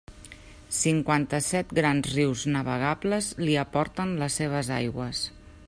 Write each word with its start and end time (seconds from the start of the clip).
Cinquanta-set 0.77 1.75
grans 1.81 2.09
rius 2.15 2.45
navegables 2.55 3.29
li 3.45 3.61
aporten 3.65 4.15
les 4.25 4.39
seves 4.43 4.73
aigües. 4.79 5.23